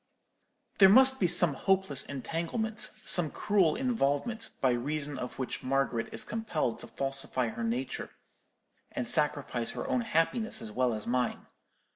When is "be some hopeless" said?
1.19-2.03